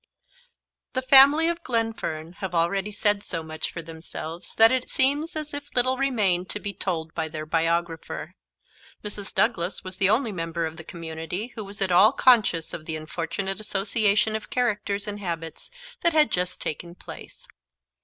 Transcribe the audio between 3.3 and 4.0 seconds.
much for